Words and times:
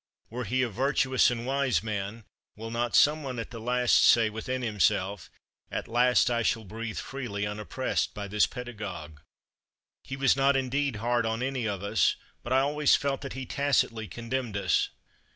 Were 0.31 0.45
he 0.45 0.63
a 0.63 0.69
virtuous 0.69 1.29
and 1.29 1.45
wise 1.45 1.83
man; 1.83 2.23
will 2.55 2.71
not 2.71 2.95
some 2.95 3.21
one 3.21 3.37
at 3.37 3.51
the 3.51 3.59
last 3.59 4.03
say 4.03 4.31
within 4.31 4.63
himself: 4.63 5.29
"At 5.69 5.87
last 5.87 6.31
I 6.31 6.41
shall 6.41 6.63
breathe 6.63 6.97
freely, 6.97 7.45
unoppressed 7.45 8.15
by 8.15 8.27
this 8.27 8.47
pedagogue. 8.47 9.19
He 10.03 10.17
was 10.17 10.35
not 10.35 10.55
indeed 10.55 10.95
hard 10.95 11.27
on 11.27 11.43
any 11.43 11.67
of 11.67 11.83
us; 11.83 12.15
but 12.41 12.51
I 12.51 12.61
always 12.61 12.95
felt 12.95 13.21
that 13.21 13.33
he 13.33 13.45
tacitly 13.45 14.07
condemned 14.07 14.57
us"? 14.57 14.89